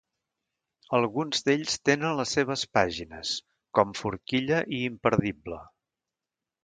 [0.99, 3.35] Alguns d'ells tenen les seves pàgines,
[3.81, 5.61] com forquilla i imperdible.